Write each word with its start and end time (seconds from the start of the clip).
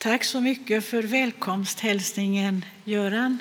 Tack 0.00 0.24
så 0.24 0.40
mycket 0.40 0.84
för 0.84 1.02
välkomsthälsningen, 1.02 2.64
Göran. 2.84 3.38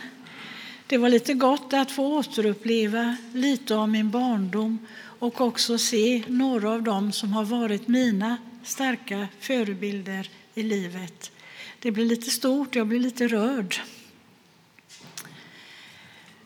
Det 0.87 0.97
var 0.97 1.09
lite 1.09 1.33
gott 1.33 1.73
att 1.73 1.91
få 1.91 2.17
återuppleva 2.17 3.17
lite 3.33 3.75
av 3.75 3.89
min 3.89 4.11
barndom 4.11 4.79
och 5.19 5.41
också 5.41 5.77
se 5.77 6.23
några 6.27 6.71
av 6.71 6.83
dem 6.83 7.11
som 7.11 7.33
har 7.33 7.45
varit 7.45 7.87
mina 7.87 8.37
starka 8.63 9.27
förebilder 9.39 10.29
i 10.53 10.63
livet. 10.63 11.31
Det 11.79 11.91
blir 11.91 12.05
lite 12.05 12.29
stort, 12.29 12.75
jag 12.75 12.87
blir 12.87 12.99
lite 12.99 13.27
rörd. 13.27 13.75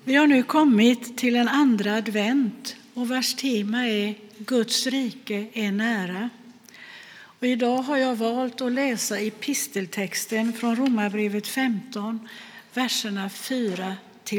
Vi 0.04 0.16
har 0.16 0.28
nu 0.28 0.44
kommit 0.44 1.18
till 1.18 1.36
en 1.36 1.48
andra 1.48 1.96
advent 1.96 2.76
och 2.94 3.08
vars 3.08 3.36
tema 3.36 3.88
är 3.88 4.16
Guds 4.38 4.88
rike 4.88 5.48
är 5.54 5.72
nära. 5.72 6.30
Och 7.42 7.48
idag 7.48 7.78
har 7.78 7.98
jag 7.98 8.16
valt 8.16 8.62
att 8.62 8.72
läsa 8.72 9.20
episteltexten 9.20 10.54
från 10.54 10.76
Romarbrevet 10.76 11.48
15, 11.48 12.28
verserna 12.74 13.30
4 13.30 13.96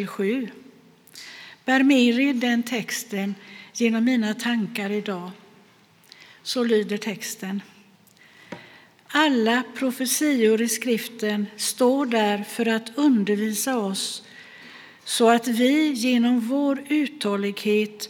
7. 0.09 0.49
Bär 1.65 1.83
med 1.83 2.03
er 2.03 2.33
den 2.33 2.63
texten 2.63 3.35
genom 3.75 4.05
mina 4.05 4.35
tankar 4.35 4.91
idag. 4.91 5.31
Så 6.43 6.65
lyder 6.65 6.97
texten. 6.97 7.63
Alla 9.07 9.63
profetior 9.75 10.63
i 10.63 10.69
skriften 10.69 11.47
står 11.57 12.07
där 12.07 12.45
för 12.45 12.69
att 12.69 12.99
undervisa 12.99 13.79
oss 13.79 14.23
så 15.05 15.31
att 15.31 15.49
vi 15.49 15.91
genom 15.93 16.41
vår 16.41 16.85
uthållighet 16.89 18.09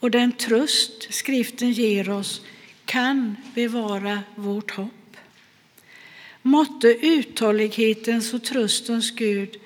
och 0.00 0.10
den 0.10 0.32
tröst 0.32 1.14
skriften 1.14 1.72
ger 1.72 2.10
oss 2.10 2.42
kan 2.88 3.36
bevara 3.54 4.22
vårt 4.34 4.70
hopp. 4.70 5.16
Måtte 6.42 6.88
uthållighetens 6.88 8.34
och 8.34 8.44
tröstens 8.44 9.10
Gud 9.10 9.56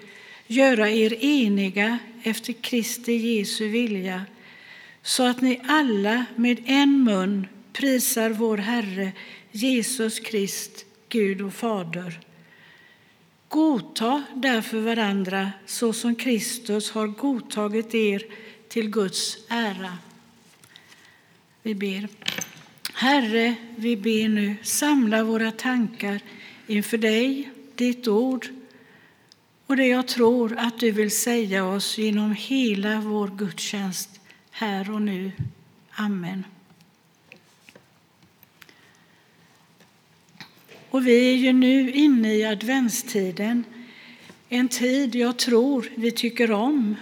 göra 0.47 0.91
er 0.91 1.25
eniga 1.25 1.99
efter 2.23 2.53
Kristi 2.53 3.13
Jesu 3.13 3.69
vilja 3.69 4.25
så 5.03 5.23
att 5.27 5.41
ni 5.41 5.61
alla 5.69 6.25
med 6.37 6.63
en 6.67 7.05
mun 7.05 7.47
prisar 7.73 8.31
vår 8.31 8.57
Herre 8.57 9.13
Jesus 9.51 10.21
Krist, 10.21 10.85
Gud 11.09 11.43
och 11.43 11.55
Fader. 11.55 12.21
Godta 13.49 14.23
därför 14.35 14.81
varandra 14.81 15.53
så 15.67 15.93
som 15.93 16.15
Kristus 16.15 16.91
har 16.91 17.07
godtagit 17.07 17.95
er 17.95 18.27
till 18.69 18.91
Guds 18.91 19.39
ära. 19.49 19.99
Vi 21.63 21.75
ber. 21.75 22.09
Herre, 22.95 23.55
vi 23.77 23.97
ber 23.97 24.29
nu, 24.29 24.57
samla 24.63 25.25
våra 25.25 25.51
tankar 25.51 26.21
inför 26.67 26.99
dig, 26.99 27.51
ditt 27.75 28.09
ord 28.09 28.49
och 29.67 29.77
det 29.77 29.87
jag 29.87 30.09
tror 30.09 30.57
att 30.59 30.81
du 30.81 30.91
vill 30.91 31.11
säga 31.11 31.67
oss 31.67 31.99
genom 31.99 32.33
hela 32.33 33.01
vår 33.01 33.29
gudstjänst 33.37 34.21
här 34.51 34.91
och 34.91 35.03
nu. 35.03 35.33
Amen. 35.91 36.45
Och 40.91 41.07
vi 41.07 41.33
är 41.33 41.37
ju 41.37 41.53
nu 41.53 41.91
inne 41.91 42.35
i 42.35 42.45
adventstiden, 42.45 43.65
en 44.49 44.69
tid 44.69 45.15
jag 45.15 45.39
tror 45.39 45.89
vi 45.95 46.11
tycker 46.11 46.51
om. 46.51 46.97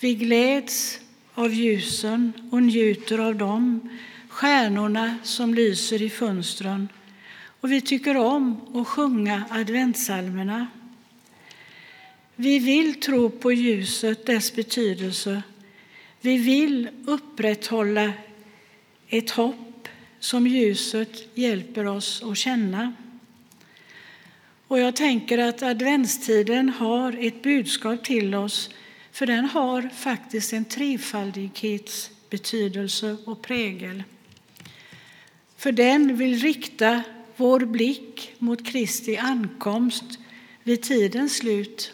Vi 0.00 0.14
gläds 0.14 1.00
av 1.34 1.54
ljusen 1.54 2.32
och 2.50 2.62
njuter 2.62 3.18
av 3.18 3.36
dem, 3.36 3.88
stjärnorna 4.38 5.18
som 5.22 5.54
lyser 5.54 6.02
i 6.02 6.10
fönstren. 6.10 6.88
Och 7.60 7.72
vi 7.72 7.80
tycker 7.80 8.16
om 8.16 8.60
att 8.74 8.88
sjunga 8.88 9.44
adventsalmerna. 9.50 10.66
Vi 12.36 12.58
vill 12.58 13.00
tro 13.00 13.30
på 13.30 13.52
ljuset, 13.52 14.26
dess 14.26 14.56
betydelse. 14.56 15.42
Vi 16.20 16.38
vill 16.38 16.88
upprätthålla 17.06 18.12
ett 19.08 19.30
hopp 19.30 19.88
som 20.18 20.46
ljuset 20.46 21.28
hjälper 21.34 21.86
oss 21.86 22.22
att 22.22 22.38
känna. 22.38 22.92
Och 24.68 24.78
jag 24.78 24.96
tänker 24.96 25.38
att 25.38 25.62
adventstiden 25.62 26.68
har 26.68 27.26
ett 27.26 27.42
budskap 27.42 28.04
till 28.04 28.34
oss 28.34 28.70
för 29.12 29.26
den 29.26 29.44
har 29.44 29.90
faktiskt 29.94 30.52
en 30.52 30.64
trefaldighetsbetydelse 30.64 33.16
och 33.24 33.42
prägel. 33.42 34.02
För 35.58 35.72
den 35.72 36.16
vill 36.16 36.38
rikta 36.38 37.02
vår 37.36 37.60
blick 37.60 38.32
mot 38.38 38.66
Kristi 38.66 39.16
ankomst 39.16 40.04
vid 40.62 40.82
tidens 40.82 41.36
slut 41.36 41.92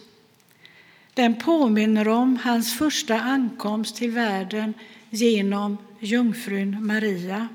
den 1.15 1.35
påminner 1.35 2.09
om 2.09 2.37
hans 2.37 2.79
första 2.79 3.21
ankomst 3.21 3.97
till 3.97 4.11
världen 4.11 4.75
genom 5.11 5.79
jungfrun 6.01 6.87
Maria. 6.87 7.49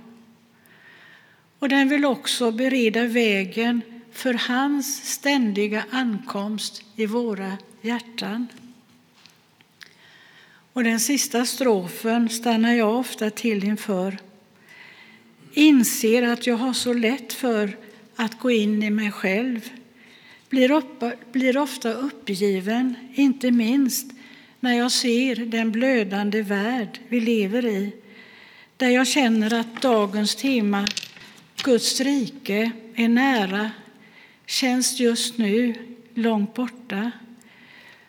Och 1.59 1.69
den 1.69 1.89
vill 1.89 2.05
också 2.05 2.51
bereda 2.51 3.05
vägen 3.05 3.81
för 4.11 4.33
hans 4.33 5.13
ständiga 5.13 5.83
ankomst 5.91 6.83
i 6.95 7.05
våra 7.05 7.57
hjärtan. 7.81 8.47
Och 10.73 10.83
den 10.83 10.99
sista 10.99 11.45
strofen 11.45 12.29
stannar 12.29 12.73
jag 12.73 12.99
ofta 12.99 13.29
till 13.29 13.63
inför. 13.63 14.17
Inser 15.53 16.23
att 16.23 16.47
jag 16.47 16.55
har 16.55 16.73
så 16.73 16.93
lätt 16.93 17.33
för 17.33 17.77
att 18.15 18.39
gå 18.39 18.51
in 18.51 18.83
i 18.83 18.89
mig 18.89 19.11
själv 19.11 19.69
blir, 20.49 20.71
upp, 20.71 21.03
blir 21.31 21.57
ofta 21.57 21.93
uppgiven, 21.93 22.95
inte 23.13 23.51
minst 23.51 24.11
när 24.59 24.73
jag 24.73 24.91
ser 24.91 25.35
den 25.35 25.71
blödande 25.71 26.41
värld 26.41 26.99
vi 27.09 27.19
lever 27.19 27.65
i 27.65 27.93
där 28.77 28.89
jag 28.89 29.07
känner 29.07 29.53
att 29.53 29.81
dagens 29.81 30.35
tema, 30.35 30.88
Guds 31.63 32.01
rike, 32.01 32.71
är 32.95 33.07
nära 33.07 33.71
känns 34.45 34.99
just 34.99 35.38
nu 35.38 35.73
långt 36.13 36.53
borta. 36.53 37.11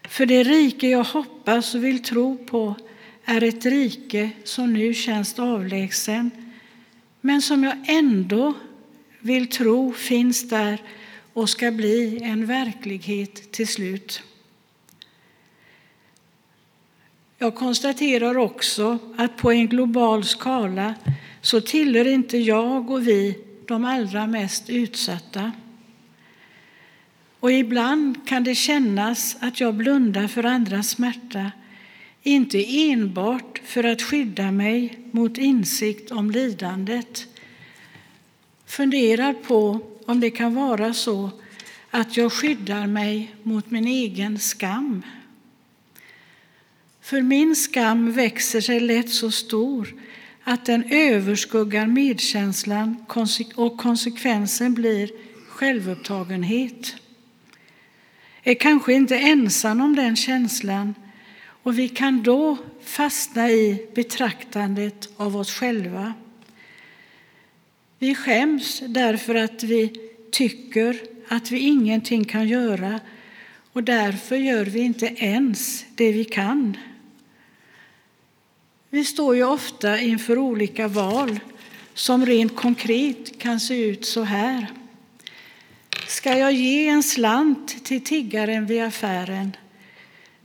För 0.08 0.26
det 0.26 0.42
rike 0.42 0.88
jag 0.88 1.04
hoppas 1.04 1.74
och 1.74 1.84
vill 1.84 2.02
tro 2.02 2.36
på 2.36 2.74
är 3.24 3.42
ett 3.42 3.66
rike 3.66 4.30
som 4.44 4.72
nu 4.72 4.94
känns 4.94 5.38
avlägsen 5.38 6.30
men 7.20 7.42
som 7.42 7.64
jag 7.64 7.76
ändå 7.86 8.54
vill 9.20 9.46
tro 9.46 9.92
finns 9.92 10.48
där 10.48 10.82
och 11.32 11.48
ska 11.48 11.70
bli 11.70 12.22
en 12.22 12.46
verklighet 12.46 13.52
till 13.52 13.68
slut. 13.68 14.22
Jag 17.38 17.54
konstaterar 17.54 18.36
också 18.36 18.98
att 19.16 19.36
på 19.36 19.52
en 19.52 19.68
global 19.68 20.24
skala 20.24 20.94
så 21.40 21.60
tillhör 21.60 22.06
inte 22.06 22.38
jag 22.38 22.90
och 22.90 23.08
vi 23.08 23.44
de 23.66 23.84
allra 23.84 24.26
mest 24.26 24.70
utsatta. 24.70 25.52
Och 27.40 27.52
ibland 27.52 28.28
kan 28.28 28.44
det 28.44 28.54
kännas 28.54 29.36
att 29.40 29.60
jag 29.60 29.74
blundar 29.74 30.26
för 30.26 30.44
andras 30.44 30.88
smärta, 30.88 31.50
inte 32.22 32.90
enbart 32.90 33.60
för 33.64 33.84
att 33.84 34.02
skydda 34.02 34.50
mig 34.50 34.98
mot 35.10 35.38
insikt 35.38 36.10
om 36.10 36.30
lidandet. 36.30 37.26
Funderar 38.66 39.32
på 39.32 39.80
om 40.06 40.20
det 40.20 40.30
kan 40.30 40.54
vara 40.54 40.94
så 40.94 41.30
att 41.90 42.16
jag 42.16 42.32
skyddar 42.32 42.86
mig 42.86 43.34
mot 43.42 43.70
min 43.70 43.86
egen 43.86 44.38
skam. 44.38 45.02
För 47.00 47.22
min 47.22 47.56
skam 47.56 48.12
växer 48.12 48.60
sig 48.60 48.80
lätt 48.80 49.10
så 49.10 49.30
stor 49.30 49.94
att 50.44 50.66
den 50.66 50.84
överskuggar 50.90 51.86
medkänslan 51.86 53.04
och 53.54 53.78
konsekvensen 53.78 54.74
blir 54.74 55.10
självupptagenhet. 55.48 56.94
Jag 58.42 58.52
Är 58.52 58.58
kanske 58.58 58.92
inte 58.92 59.18
ensam 59.18 59.80
om 59.80 59.96
den 59.96 60.16
känslan 60.16 60.94
och 61.62 61.78
vi 61.78 61.88
kan 61.88 62.22
då 62.22 62.56
fastna 62.82 63.50
i 63.50 63.86
betraktandet 63.94 65.08
av 65.16 65.36
oss 65.36 65.52
själva. 65.54 66.14
Vi 67.98 68.14
skäms 68.14 68.82
därför 68.86 69.34
att 69.34 69.62
vi 69.62 69.92
tycker 70.30 71.00
att 71.28 71.50
vi 71.50 71.58
ingenting 71.58 72.24
kan 72.24 72.48
göra 72.48 73.00
och 73.72 73.82
därför 73.82 74.36
gör 74.36 74.64
vi 74.64 74.80
inte 74.80 75.06
ens 75.06 75.84
det 75.94 76.12
vi 76.12 76.24
kan. 76.24 76.76
Vi 78.90 79.04
står 79.04 79.36
ju 79.36 79.44
ofta 79.44 79.98
inför 79.98 80.38
olika 80.38 80.88
val 80.88 81.40
som 81.94 82.26
rent 82.26 82.56
konkret 82.56 83.38
kan 83.38 83.60
se 83.60 83.84
ut 83.84 84.04
så 84.04 84.22
här. 84.22 84.66
Ska 86.06 86.38
jag 86.38 86.52
ge 86.52 86.88
en 86.88 87.02
slant 87.02 87.84
till 87.84 88.04
tiggaren 88.04 88.66
vid 88.66 88.82
affären? 88.82 89.56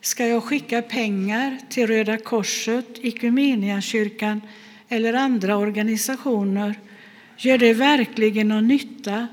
Ska 0.06 0.28
jag 0.28 0.44
skicka 0.44 0.82
pengar 0.82 1.58
till 1.70 1.88
Röda 1.88 2.18
Korset, 2.18 3.00
Equmeniakyrkan 3.04 4.42
eller 4.90 5.14
andra 5.14 5.58
organisationer 5.58 6.76
Gör 7.38 7.58
det 7.58 7.74
verkligen 7.74 8.48
någon 8.48 8.68
nytta 8.68 9.28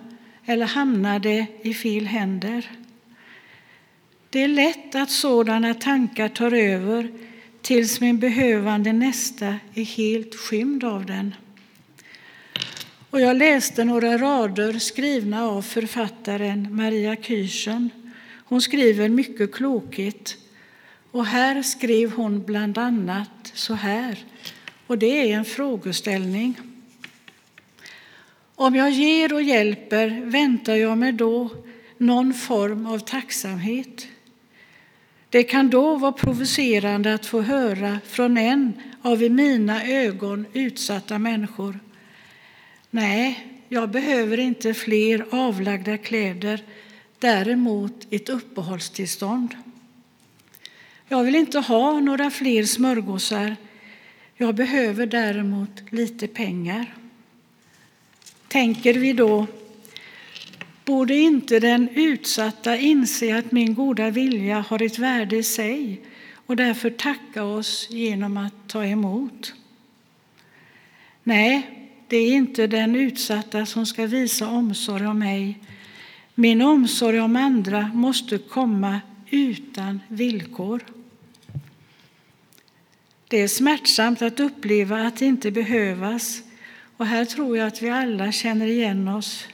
eller 0.44 0.66
hamnar 0.66 1.18
det 1.18 1.46
i 1.62 1.74
fel 1.74 2.06
händer. 2.06 2.70
Det 4.30 4.42
är 4.42 4.48
lätt 4.48 4.94
att 4.94 5.10
sådana 5.10 5.74
tankar 5.74 6.28
tar 6.28 6.52
över 6.52 7.08
tills 7.62 8.00
min 8.00 8.18
behövande 8.18 8.92
nästa 8.92 9.56
är 9.74 9.84
helt 9.84 10.34
skymd 10.34 10.84
av 10.84 11.06
den. 11.06 11.34
Och 13.10 13.20
jag 13.20 13.36
läste 13.36 13.84
några 13.84 14.18
rader 14.18 14.78
skrivna 14.78 15.44
av 15.44 15.62
författaren 15.62 16.76
Maria 16.76 17.16
Kyrsen. 17.16 17.90
Hon 18.44 18.62
skriver 18.62 19.08
mycket 19.08 19.52
klokigt. 19.52 20.38
Och 21.12 21.26
här 21.26 21.62
skrev 21.62 22.12
hon 22.12 22.42
bland 22.42 22.78
annat 22.78 23.52
så 23.54 23.74
här, 23.74 24.18
och 24.86 24.98
det 24.98 25.32
är 25.32 25.36
en 25.36 25.44
frågeställning. 25.44 26.60
Om 28.54 28.74
jag 28.74 28.90
ger 28.90 29.32
och 29.32 29.42
hjälper 29.42 30.20
väntar 30.24 30.74
jag 30.74 30.98
mig 30.98 31.12
då 31.12 31.50
någon 31.98 32.34
form 32.34 32.86
av 32.86 32.98
tacksamhet. 32.98 34.08
Det 35.28 35.42
kan 35.42 35.70
då 35.70 35.96
vara 35.96 36.12
provocerande 36.12 37.14
att 37.14 37.26
få 37.26 37.40
höra 37.40 37.98
från 38.04 38.36
en 38.36 38.72
av 39.02 39.22
i 39.22 39.28
mina 39.28 39.84
ögon 39.84 40.46
utsatta 40.52 41.18
människor. 41.18 41.78
Nej, 42.90 43.46
jag 43.68 43.90
behöver 43.90 44.38
inte 44.38 44.74
fler 44.74 45.26
avlagda 45.30 45.98
kläder, 45.98 46.62
däremot 47.18 48.06
ett 48.10 48.28
uppehållstillstånd. 48.28 49.54
Jag 51.12 51.24
vill 51.24 51.34
inte 51.34 51.58
ha 51.58 52.00
några 52.00 52.30
fler 52.30 52.64
smörgåsar. 52.64 53.56
Jag 54.36 54.54
behöver 54.54 55.06
däremot 55.06 55.82
lite 55.90 56.26
pengar. 56.26 56.94
Tänker 58.48 58.94
vi 58.94 59.12
då, 59.12 59.46
borde 60.84 61.14
inte 61.14 61.60
den 61.60 61.88
utsatta 61.88 62.76
inse 62.76 63.38
att 63.38 63.52
min 63.52 63.74
goda 63.74 64.10
vilja 64.10 64.64
har 64.68 64.82
ett 64.82 64.98
värde 64.98 65.36
i 65.36 65.42
sig 65.42 66.00
och 66.46 66.56
därför 66.56 66.90
tacka 66.90 67.44
oss 67.44 67.88
genom 67.90 68.36
att 68.36 68.68
ta 68.68 68.84
emot? 68.84 69.54
Nej, 71.22 71.62
det 72.08 72.16
är 72.16 72.34
inte 72.34 72.66
den 72.66 72.96
utsatta 72.96 73.66
som 73.66 73.86
ska 73.86 74.06
visa 74.06 74.48
omsorg 74.48 75.06
om 75.06 75.18
mig. 75.18 75.58
Min 76.34 76.62
omsorg 76.62 77.20
om 77.20 77.36
andra 77.36 77.90
måste 77.94 78.38
komma 78.38 79.00
utan 79.30 80.00
villkor. 80.08 80.82
Det 83.32 83.40
är 83.40 83.48
smärtsamt 83.48 84.22
att 84.22 84.40
uppleva 84.40 85.06
att 85.06 85.22
inte 85.22 85.50
behövas 85.50 86.42
och 86.96 87.06
här 87.06 87.24
tror 87.24 87.56
jag 87.56 87.66
att 87.66 87.82
vi 87.82 87.88
alla 87.88 88.32
känner 88.32 88.66
igen 88.66 89.08
oss. 89.08 89.48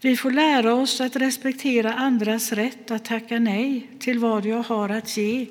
Vi 0.00 0.16
får 0.16 0.30
lära 0.30 0.74
oss 0.74 1.00
att 1.00 1.16
respektera 1.16 1.94
andras 1.94 2.52
rätt 2.52 2.90
att 2.90 3.04
tacka 3.04 3.38
nej 3.38 3.88
till 3.98 4.18
vad 4.18 4.46
jag 4.46 4.62
har 4.62 4.88
att 4.88 5.16
ge 5.16 5.46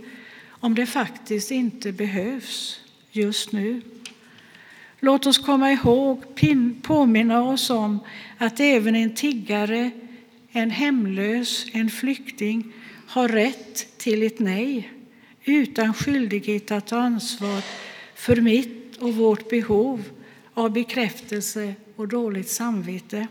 om 0.50 0.76
det 0.76 0.86
faktiskt 0.86 1.52
inte 1.52 1.92
behövs 1.92 2.80
just 3.12 3.52
nu. 3.52 3.82
Låt 5.00 5.26
oss 5.26 5.38
komma 5.38 5.72
ihåg, 5.72 6.24
påminna 6.82 7.44
oss 7.44 7.70
om 7.70 8.00
att 8.38 8.60
även 8.60 8.96
en 8.96 9.16
tiggare, 9.16 9.92
en 10.52 10.70
hemlös, 10.70 11.66
en 11.74 11.90
flykting 11.90 12.74
har 13.08 13.28
rätt 13.28 13.98
till 13.98 14.24
ett 14.24 14.40
nej 14.40 14.92
utan 15.46 15.94
skyldighet 15.94 16.72
att 16.72 16.88
ta 16.88 16.98
ansvar 16.98 17.64
för 18.16 18.36
mitt 18.36 18.98
och 18.98 19.16
vårt 19.16 19.50
behov 19.50 20.04
av 20.54 20.72
bekräftelse 20.72 21.76
och 21.96 22.08
dåligt 22.08 22.50
samvete. 22.50 23.28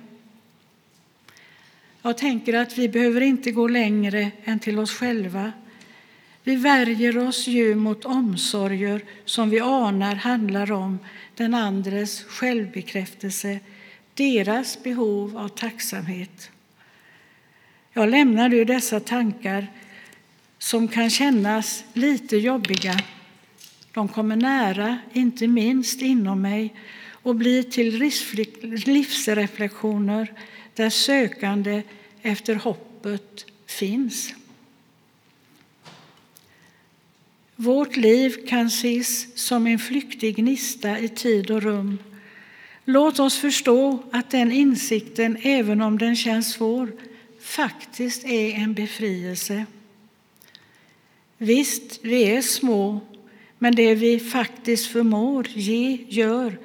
Jag 2.02 2.18
tänker 2.18 2.54
att 2.54 2.78
vi 2.78 2.88
behöver 2.88 3.20
inte 3.20 3.50
gå 3.50 3.68
längre 3.68 4.30
än 4.44 4.58
till 4.58 4.78
oss 4.78 4.92
själva. 4.92 5.52
Vi 6.44 6.56
värjer 6.56 7.18
oss 7.18 7.46
ju 7.46 7.74
mot 7.74 8.04
omsorger 8.04 9.00
som 9.24 9.50
vi 9.50 9.60
anar 9.60 10.14
handlar 10.14 10.72
om 10.72 10.98
den 11.34 11.54
andres 11.54 12.24
självbekräftelse, 12.24 13.60
deras 14.14 14.82
behov 14.82 15.38
av 15.38 15.48
tacksamhet. 15.48 16.50
Jag 17.92 18.08
lämnar 18.08 18.48
nu 18.48 18.64
dessa 18.64 19.00
tankar 19.00 19.66
som 20.60 20.88
kan 20.88 21.10
kännas 21.10 21.84
lite 21.92 22.36
jobbiga. 22.36 23.00
De 23.92 24.08
kommer 24.08 24.36
nära, 24.36 24.98
inte 25.12 25.46
minst 25.46 26.02
inom 26.02 26.42
mig, 26.42 26.74
och 27.22 27.34
blir 27.34 27.62
till 27.62 27.98
livsreflektioner 28.86 30.32
där 30.74 30.90
sökande 30.90 31.82
efter 32.22 32.54
hoppet 32.54 33.46
finns. 33.66 34.34
Vårt 37.56 37.96
liv 37.96 38.46
kan 38.48 38.66
ses 38.66 39.38
som 39.46 39.66
en 39.66 39.78
flyktig 39.78 40.36
gnista 40.36 40.98
i 40.98 41.08
tid 41.08 41.50
och 41.50 41.62
rum. 41.62 41.98
Låt 42.84 43.20
oss 43.20 43.38
förstå 43.38 44.02
att 44.12 44.30
den 44.30 44.52
insikten, 44.52 45.36
även 45.42 45.80
om 45.80 45.98
den 45.98 46.16
känns 46.16 46.52
svår, 46.52 46.92
faktiskt 47.40 48.24
är 48.24 48.54
en 48.54 48.74
befrielse. 48.74 49.66
Visst, 51.42 51.98
vi 52.02 52.22
är 52.22 52.42
små, 52.42 53.00
men 53.58 53.74
det 53.74 53.94
vi 53.94 54.20
faktiskt 54.20 54.86
förmår 54.86 55.46
ge, 55.48 55.98
gör, 56.08 56.58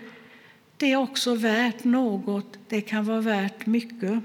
det 0.77 0.91
är 0.91 0.95
också 0.95 1.35
värt 1.35 1.83
något. 1.83 2.57
Det 2.67 2.81
kan 2.81 3.05
vara 3.05 3.21
värt 3.21 3.65
mycket. 3.65 4.19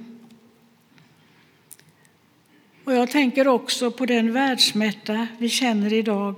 Och 2.84 2.92
jag 2.92 3.10
tänker 3.10 3.48
också 3.48 3.90
på 3.90 4.06
den 4.06 4.32
världsmätta 4.32 5.26
vi 5.38 5.48
känner 5.48 5.92
idag. 5.92 6.34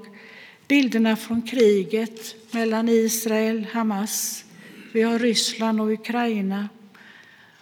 Bilderna 0.68 1.16
från 1.16 1.42
kriget 1.42 2.52
mellan 2.54 2.88
Israel 2.88 3.66
och 3.68 3.74
Hamas. 3.74 4.44
Vi 4.92 5.02
har 5.02 5.18
Ryssland 5.18 5.80
och 5.80 5.92
Ukraina. 5.92 6.68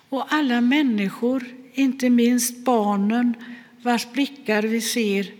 Och 0.08 0.34
alla 0.34 0.60
människor, 0.60 1.44
inte 1.74 2.10
minst 2.10 2.56
barnen 2.56 3.34
vars 3.82 4.12
blickar 4.12 4.62
vi 4.62 4.80
ser, 4.80 5.39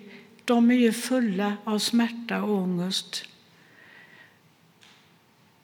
de 0.51 0.71
är 0.71 0.75
ju 0.75 0.93
fulla 0.93 1.57
av 1.65 1.79
smärta 1.79 2.43
och 2.43 2.55
ångest. 2.55 3.25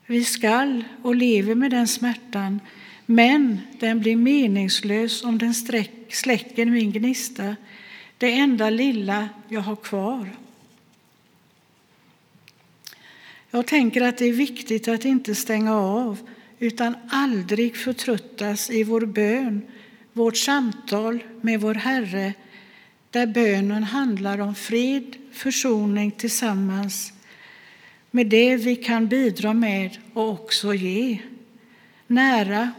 Vi 0.06 0.24
skall 0.24 0.84
och 1.02 1.14
lever 1.14 1.54
med 1.54 1.70
den 1.70 1.88
smärtan, 1.88 2.60
men 3.06 3.60
den 3.80 4.00
blir 4.00 4.16
meningslös 4.16 5.24
om 5.24 5.38
den 5.38 5.54
släcker 6.08 6.66
min 6.66 6.92
gnista, 6.92 7.56
det 8.18 8.32
enda 8.32 8.70
lilla 8.70 9.28
jag 9.48 9.60
har 9.60 9.76
kvar. 9.76 10.28
Jag 13.50 13.66
tänker 13.66 14.02
att 14.02 14.18
det 14.18 14.26
är 14.26 14.32
viktigt 14.32 14.88
att 14.88 15.04
inte 15.04 15.34
stänga 15.34 15.74
av 15.76 16.18
utan 16.58 16.94
aldrig 17.10 17.76
förtröttas 17.76 18.70
i 18.70 18.84
vår 18.84 19.06
bön, 19.06 19.62
vårt 20.12 20.36
samtal 20.36 21.24
med 21.40 21.60
vår 21.60 21.74
Herre 21.74 22.34
där 23.16 23.26
bönen 23.26 23.82
handlar 23.82 24.38
om 24.40 24.54
fred, 24.54 25.16
försoning 25.32 26.10
tillsammans 26.10 27.12
med 28.10 28.26
det 28.26 28.56
vi 28.56 28.76
kan 28.76 29.08
bidra 29.08 29.54
med 29.54 29.98
och 30.12 30.30
också 30.30 30.74
ge. 30.74 31.18
Nära 32.06 32.70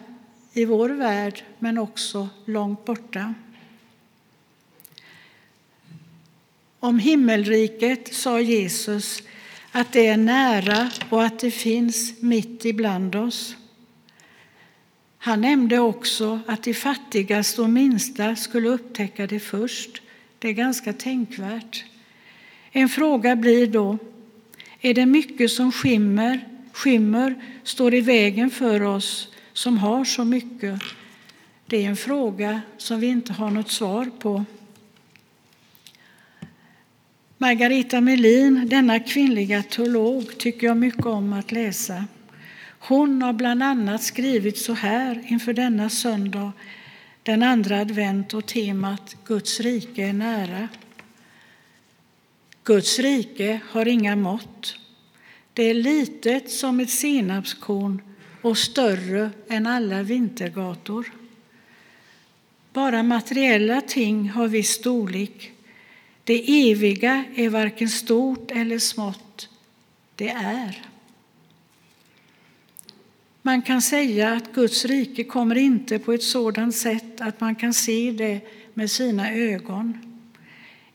i 0.54 0.66
vår 0.66 0.90
värld, 0.90 1.44
men 1.60 1.78
också 1.78 2.30
långt 2.46 2.86
borta. 2.86 3.34
Om 6.80 7.00
himmelriket 7.00 8.14
sa 8.14 8.40
Jesus 8.40 9.24
att 9.72 9.94
det 9.94 10.08
är 10.08 10.18
nära 10.18 10.92
och 11.10 11.24
att 11.24 11.40
det 11.40 11.52
finns 11.52 12.22
mitt 12.22 12.66
ibland 12.66 13.16
oss. 13.16 13.56
Han 15.18 15.42
nämnde 15.42 15.80
också 15.80 16.40
att 16.48 16.64
de 16.64 16.74
fattigaste 16.74 17.62
och 17.62 17.70
minsta 17.70 18.36
skulle 18.36 18.70
upptäcka 18.70 19.28
det 19.28 19.40
först. 19.40 20.02
Det 20.40 20.48
är 20.48 20.54
ganska 20.54 20.94
tänkvärt. 20.94 21.86
En 22.72 22.90
fråga 22.90 23.36
blir 23.36 23.68
då, 23.68 23.98
är 24.82 24.94
det 24.94 25.06
mycket 25.06 25.52
som 25.52 25.72
skimmer, 25.72 26.48
skimmer 26.72 27.36
står 27.64 27.94
i 27.94 28.02
vägen 28.02 28.50
för 28.50 28.84
oss 28.84 29.34
som 29.54 29.78
har 29.78 30.06
så 30.06 30.26
mycket? 30.26 30.82
Det 31.66 31.78
är 31.78 31.90
en 31.90 31.98
fråga 31.98 32.62
som 32.78 33.00
vi 33.00 33.08
inte 33.08 33.34
har 33.34 33.52
något 33.52 33.72
svar 33.72 34.10
på. 34.20 34.46
Margareta 37.38 38.02
Melin, 38.02 38.70
denna 38.70 39.00
kvinnliga 39.00 39.64
teolog, 39.64 40.38
tycker 40.38 40.68
jag 40.68 40.78
mycket 40.78 41.06
om 41.06 41.34
att 41.34 41.52
läsa. 41.52 42.06
Hon 42.80 43.22
har 43.22 43.34
bland 43.34 43.64
annat 43.64 44.04
skrivit 44.04 44.58
så 44.58 44.74
här 44.74 45.24
inför 45.28 45.54
denna 45.54 45.90
söndag, 45.90 46.52
den 47.28 47.44
andra 47.44 47.80
advent 47.80 48.34
och 48.34 48.46
temat 48.46 49.16
Guds 49.26 49.60
rike 49.60 50.04
är 50.04 50.14
nära. 50.14 50.68
Guds 52.64 53.00
rike 53.00 53.60
har 53.70 53.88
inga 53.88 54.16
mått. 54.16 54.76
Det 55.54 55.64
är 55.64 55.74
litet 55.74 56.52
som 56.52 56.80
ett 56.80 56.90
senapskorn 56.90 58.02
och 58.42 58.58
större 58.58 59.30
än 59.50 59.68
alla 59.68 60.04
vintergator. 60.04 61.12
Bara 62.74 63.04
materiella 63.04 63.82
ting 63.82 64.30
har 64.30 64.48
viss 64.48 64.70
storlek. 64.70 65.52
Det 66.24 66.70
eviga 66.72 67.24
är 67.36 67.50
varken 67.50 67.90
stort 67.90 68.52
eller 68.52 68.80
smått. 68.80 69.50
Det 70.16 70.30
är. 70.30 70.82
Man 73.48 73.62
kan 73.62 73.82
säga 73.82 74.34
att 74.34 74.54
Guds 74.54 74.86
rike 74.86 75.24
kommer 75.24 75.56
inte 75.56 76.00
på 76.00 76.14
ett 76.14 76.24
sådant 76.24 76.76
sätt 76.76 77.22
att 77.22 77.42
man 77.42 77.56
kan 77.56 77.74
se 77.74 78.12
det 78.12 78.40
med 78.74 78.92
sina 78.92 79.32
ögon. 79.32 79.98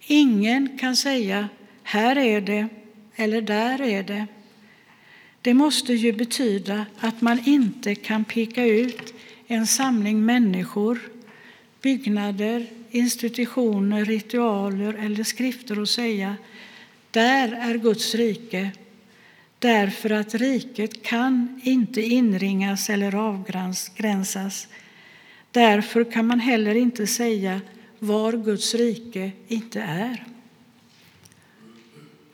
Ingen 0.01 0.79
kan 0.79 0.97
säga 0.97 1.49
här 1.83 2.19
är 2.19 2.41
det 2.41 2.69
eller 3.17 3.43
där 3.43 3.81
är 3.81 4.03
det. 4.03 4.27
Det 5.43 5.55
måste 5.55 5.93
ju 5.93 6.13
betyda 6.13 6.87
att 6.99 7.21
man 7.21 7.39
inte 7.45 7.95
kan 7.95 8.25
peka 8.25 8.65
ut 8.65 9.15
en 9.47 9.67
samling 9.67 10.25
människor, 10.25 10.99
byggnader, 11.83 12.67
institutioner, 12.91 14.05
ritualer 14.05 14.95
eller 14.95 15.25
skrifter 15.25 15.79
och 15.79 15.89
säga 15.89 16.37
där 17.11 17.53
är 17.53 17.79
Guds 17.79 18.15
rike 18.15 18.71
därför 19.63 20.11
att 20.11 20.35
riket 20.35 21.03
kan 21.03 21.61
inte 21.65 22.03
inringas 22.03 22.91
eller 22.91 23.15
avgränsas. 23.15 24.69
Därför 25.51 26.13
kan 26.13 26.27
man 26.27 26.41
heller 26.41 26.75
inte 26.75 27.07
säga 27.07 27.61
var 27.99 28.33
Guds 28.33 28.75
rike 28.75 29.31
inte 29.49 29.81
är. 29.81 30.25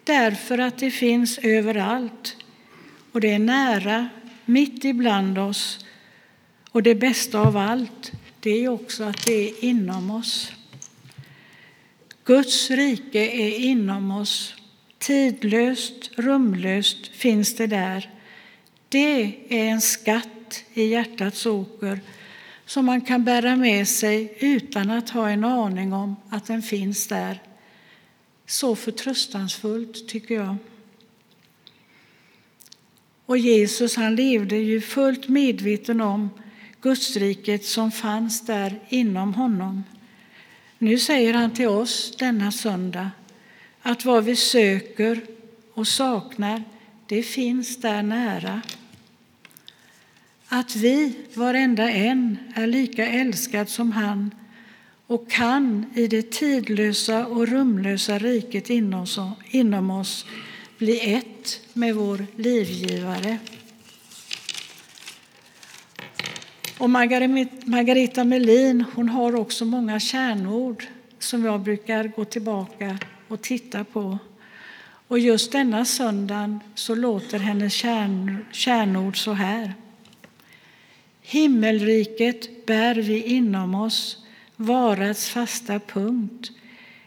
Därför 0.04 0.58
att 0.58 0.78
det 0.78 0.90
finns 0.90 1.38
överallt 1.38 2.37
och 3.12 3.20
det 3.20 3.30
är 3.30 3.38
nära, 3.38 4.08
mitt 4.44 4.85
ibland 4.85 5.38
oss. 5.38 5.87
Och 6.70 6.82
det 6.82 6.94
bästa 6.94 7.40
av 7.40 7.56
allt, 7.56 8.12
det 8.40 8.64
är 8.64 8.68
också 8.68 9.04
att 9.04 9.26
det 9.26 9.49
är 9.49 9.64
inom 9.64 10.11
oss. 10.11 10.52
Guds 12.25 12.70
rike 12.70 13.20
är 13.20 13.58
inom 13.58 14.11
oss. 14.11 14.58
Tidlöst, 14.99 16.11
rumlöst 16.17 17.07
finns 17.07 17.57
det 17.57 17.67
där. 17.67 18.11
Det 18.88 19.35
är 19.49 19.64
en 19.64 19.81
skatt 19.81 20.64
i 20.75 20.85
hjärtats 20.85 21.47
åker 21.47 22.00
som 22.67 22.87
man 22.87 23.00
kan 23.00 23.25
bära 23.25 23.57
med 23.57 23.88
sig 23.88 24.37
utan 24.38 24.90
att 24.90 25.11
ha 25.11 25.28
en 25.28 25.45
aning 25.45 25.93
om 25.93 26.17
att 26.31 26.47
den 26.47 26.62
finns 26.62 27.07
där. 27.07 27.43
Så 28.47 28.76
förtröstansfullt, 28.76 30.09
tycker 30.09 30.35
jag. 30.35 30.57
Och 33.26 33.38
Jesus 33.38 33.97
han 33.97 34.17
levde 34.17 34.57
ju 34.57 34.81
fullt 34.81 35.28
medveten 35.28 36.00
om 36.00 36.31
Gudsriket 36.81 37.64
som 37.64 37.93
fanns 37.93 38.47
där 38.47 38.81
inom 38.88 39.35
honom. 39.35 39.85
Nu 40.78 40.99
säger 40.99 41.35
han 41.35 41.55
till 41.55 41.69
oss 41.69 42.17
denna 42.17 42.52
söndag 42.52 43.11
att 43.88 44.04
vad 44.04 44.25
vi 44.25 44.37
söker 44.37 45.21
och 45.75 45.88
saknar, 45.88 46.62
det 47.07 47.23
finns 47.23 47.76
där 47.76 48.02
nära. 48.02 48.62
Att 50.49 50.76
vi, 50.76 51.12
varenda 51.35 51.90
en, 51.90 52.38
är 52.54 52.66
lika 52.66 53.07
älskad 53.07 53.68
som 53.68 53.92
han 53.92 54.35
och 55.07 55.30
kan 55.30 55.87
i 55.95 56.07
det 56.07 56.30
tidlösa 56.30 57.26
och 57.26 57.49
rumlösa 57.49 58.18
riket 58.18 58.71
inom 59.50 59.90
oss 59.90 60.26
bli 60.78 61.14
ett 61.14 61.61
med 61.73 61.95
vår 61.95 62.26
livgivare. 62.37 63.38
Och 66.78 66.90
Margareta 66.90 68.25
Melin 68.25 68.85
hon 68.95 69.09
har 69.09 69.35
också 69.35 69.64
många 69.64 70.00
kärnord 70.00 70.87
som 71.18 71.45
jag 71.45 71.61
brukar 71.61 72.04
gå 72.04 72.25
tillbaka 72.25 72.99
och 73.28 73.42
titta 73.42 73.85
på. 73.85 74.18
Och 75.08 75.18
just 75.18 75.52
denna 75.52 75.85
söndag 75.85 76.61
så 76.75 76.94
låter 76.94 77.38
hennes 77.38 77.73
kärn, 77.73 78.44
kärnord 78.52 79.25
så 79.25 79.32
här. 79.32 79.75
Himmelriket 81.23 82.66
bär 82.66 82.94
vi 82.94 83.23
inom 83.23 83.75
oss, 83.75 84.26
varats 84.56 85.28
fasta 85.28 85.78
punkt. 85.78 86.50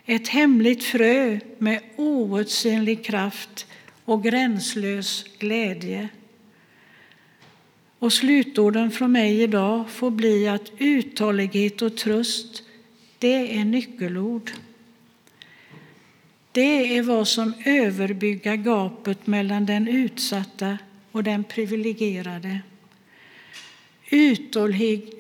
Ett 0.06 0.28
hemligt 0.28 0.84
frö 0.84 1.40
med 1.58 1.82
outsinlig 1.96 3.06
kraft 3.06 3.68
och 4.06 4.24
gränslös 4.24 5.26
glädje. 5.40 6.10
Och 8.00 8.14
slutorden 8.14 8.92
från 8.92 9.12
mig 9.12 9.42
idag 9.42 9.90
får 9.90 10.12
bli 10.12 10.48
att 10.48 10.72
uthållighet 10.78 11.82
och 11.82 11.98
tröst, 11.98 12.64
det 13.18 13.58
är 13.58 13.66
nyckelord. 13.66 14.52
Det 16.52 16.98
är 16.98 17.02
vad 17.02 17.28
som 17.28 17.54
överbygger 17.66 18.56
gapet 18.56 19.28
mellan 19.28 19.66
den 19.66 19.88
utsatta 19.88 20.78
och 21.12 21.24
den 21.24 21.44
privilegierade. 21.44 22.60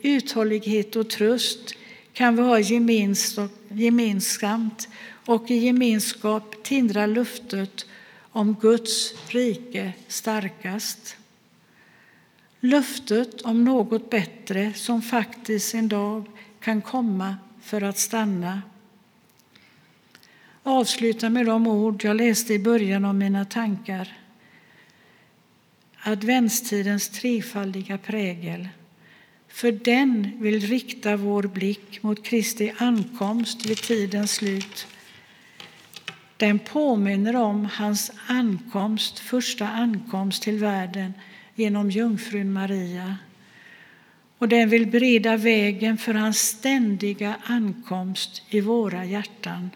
Uthållighet 0.01 0.95
och 0.95 1.09
tröst 1.09 1.75
kan 2.13 2.35
vi 2.35 2.41
ha 2.41 2.59
gemensamt 3.69 4.89
och 5.25 5.51
i 5.51 5.55
gemenskap 5.55 6.63
tindra 6.63 7.05
luftet 7.05 7.85
om 8.31 8.55
Guds 8.61 9.13
rike 9.29 9.93
starkast. 10.07 11.17
Löftet 12.59 13.41
om 13.41 13.63
något 13.63 14.09
bättre 14.09 14.73
som 14.73 15.01
faktiskt 15.01 15.73
en 15.73 15.87
dag 15.87 16.25
kan 16.59 16.81
komma 16.81 17.35
för 17.61 17.81
att 17.81 17.97
stanna. 17.97 18.61
Avsluta 20.63 21.29
med 21.29 21.45
de 21.45 21.67
ord 21.67 22.03
jag 22.03 22.15
läste 22.15 22.53
i 22.53 22.59
början 22.59 23.05
av 23.05 23.15
mina 23.15 23.45
tankar. 23.45 24.17
Adventstidens 26.03 27.09
trefaldiga 27.09 27.97
prägel. 27.97 28.69
För 29.47 29.71
den 29.71 30.31
vill 30.39 30.59
rikta 30.59 31.15
vår 31.15 31.43
blick 31.43 32.03
mot 32.03 32.23
Kristi 32.23 32.73
ankomst 32.77 33.65
vid 33.65 33.77
tidens 33.77 34.31
slut. 34.31 34.87
Den 36.37 36.59
påminner 36.59 37.35
om 37.35 37.65
hans 37.65 38.11
ankomst, 38.27 39.19
första 39.19 39.67
ankomst 39.67 40.43
till 40.43 40.57
världen 40.57 41.13
genom 41.55 41.91
jungfrun 41.91 42.53
Maria. 42.53 43.17
Och 44.37 44.47
den 44.47 44.69
vill 44.69 44.87
bereda 44.87 45.37
vägen 45.37 45.97
för 45.97 46.13
hans 46.13 46.39
ständiga 46.39 47.35
ankomst 47.43 48.43
i 48.49 48.61
våra 48.61 49.05
hjärtan. 49.05 49.69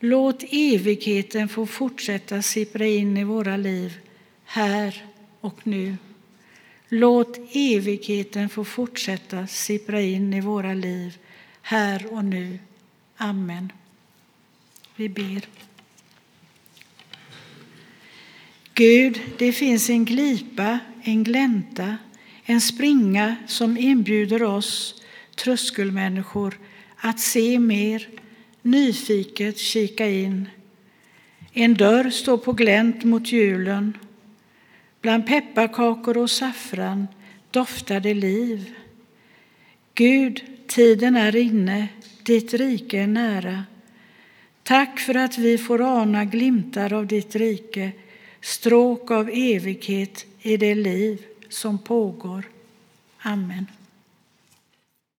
Låt 0.00 0.44
evigheten 0.50 1.48
få 1.48 1.66
fortsätta 1.66 2.42
sippra 2.42 2.86
in 2.86 3.16
i 3.16 3.24
våra 3.24 3.56
liv 3.56 3.98
här 4.44 5.04
och 5.40 5.66
nu. 5.66 5.96
Låt 6.88 7.38
evigheten 7.52 8.48
få 8.48 8.64
fortsätta 8.64 9.46
sippra 9.46 10.00
in 10.00 10.34
i 10.34 10.40
våra 10.40 10.74
liv 10.74 11.18
här 11.62 12.12
och 12.12 12.24
nu. 12.24 12.58
Amen. 13.16 13.72
Vi 14.96 15.08
ber. 15.08 15.48
Gud, 18.74 19.20
det 19.38 19.52
finns 19.52 19.90
en 19.90 20.04
glipa, 20.04 20.78
en 21.02 21.24
glänta, 21.24 21.96
en 22.44 22.60
springa 22.60 23.36
som 23.46 23.78
inbjuder 23.78 24.42
oss 24.42 25.02
tröskelmänniskor 25.34 26.58
att 26.96 27.20
se 27.20 27.58
mer, 27.58 28.08
nyfiket 28.62 29.58
kika 29.58 30.06
in. 30.06 30.48
En 31.52 31.74
dörr 31.74 32.10
står 32.10 32.38
på 32.38 32.52
glänt 32.52 33.04
mot 33.04 33.32
julen. 33.32 33.98
Bland 35.00 35.26
pepparkakor 35.26 36.16
och 36.18 36.30
saffran 36.30 37.06
doftar 37.50 38.00
det 38.00 38.14
liv. 38.14 38.74
Gud, 39.94 40.42
tiden 40.66 41.16
är 41.16 41.36
inne, 41.36 41.88
ditt 42.22 42.54
rike 42.54 42.98
är 42.98 43.06
nära. 43.06 43.64
Tack 44.62 45.00
för 45.00 45.14
att 45.14 45.38
vi 45.38 45.58
får 45.58 46.00
ana 46.00 46.24
glimtar 46.24 46.92
av 46.92 47.06
ditt 47.06 47.36
rike, 47.36 47.92
stråk 48.40 49.10
av 49.10 49.30
evighet 49.32 50.26
i 50.42 50.56
det 50.56 50.74
liv 50.74 51.22
som 51.48 51.78
pågår. 51.78 52.44
Amen. 53.18 53.66